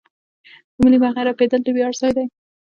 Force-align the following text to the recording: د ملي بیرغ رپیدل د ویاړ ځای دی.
د 0.73 0.75
ملي 0.83 0.97
بیرغ 1.01 1.17
رپیدل 1.29 1.59
د 1.63 1.67
ویاړ 1.75 1.93
ځای 2.01 2.11
دی. 2.17 2.25